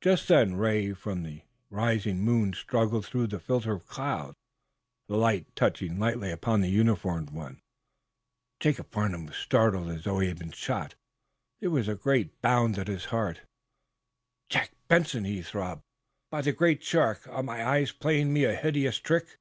[0.00, 4.34] Just then ray from the rising moon struggled through the filter of clouds,
[5.06, 7.60] the light touching lightly upon the uniformed one.
[8.58, 10.96] Jacob Farnum started as though he had been shot.
[11.60, 13.42] There was a great bound at his heart.
[14.48, 15.82] "Jack Benson!" he throbbed.
[16.28, 19.38] "By the Great Shark, are my eyes playing me a hideous prank?"